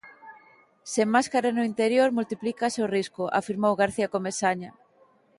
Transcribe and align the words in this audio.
"Sen 0.93 1.07
máscara 1.15 1.49
no 1.53 1.63
interior 1.71 2.09
multiplícase 2.17 2.79
o 2.85 2.91
risco", 2.95 3.23
afirmou 3.39 3.73
García 3.81 4.11
Comesaña. 4.15 4.71